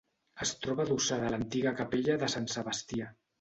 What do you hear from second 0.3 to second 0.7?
Es